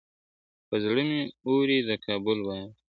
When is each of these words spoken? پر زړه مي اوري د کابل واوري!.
پر 0.67 0.77
زړه 0.83 1.03
مي 1.09 1.21
اوري 1.47 1.77
د 1.89 1.91
کابل 2.05 2.37
واوري!. 2.43 2.73